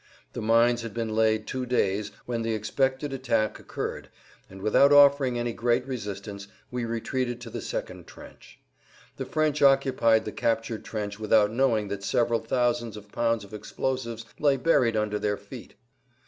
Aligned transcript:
The 0.33 0.41
mines 0.41 0.81
had 0.81 0.95
been 0.95 1.15
laid 1.15 1.45
two 1.45 1.63
days 1.67 2.09
when 2.25 2.41
the 2.41 2.55
expected 2.55 3.13
attack 3.13 3.59
occurred, 3.59 4.09
and 4.49 4.59
without 4.59 4.91
offering 4.91 5.37
any 5.37 5.53
great 5.53 5.85
resistance 5.85 6.47
we 6.71 6.85
retreated 6.85 7.39
to 7.41 7.51
the 7.51 7.61
second 7.61 8.07
trench. 8.07 8.57
The 9.17 9.27
French 9.27 9.61
occupied 9.61 10.25
the 10.25 10.31
captured 10.31 10.83
trench 10.83 11.19
without 11.19 11.51
knowing 11.51 11.87
that 11.89 12.03
several 12.03 12.39
thousands 12.39 12.97
of 12.97 13.11
pounds 13.11 13.43
of 13.43 13.53
explosives 13.53 14.25
lay 14.39 14.57
buried 14.57 14.97
under 14.97 15.19
their 15.19 15.37
feet. 15.37 15.75